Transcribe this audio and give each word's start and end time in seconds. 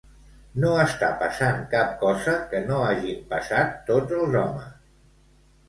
No 0.61 0.69
estàs 0.83 1.13
passant 1.19 1.59
cap 1.73 1.93
cosa 2.01 2.35
que 2.55 2.63
no 2.71 2.81
hagin 2.87 3.21
passat 3.37 3.79
tots 3.93 4.19
els 4.25 4.43
homes. 4.43 4.69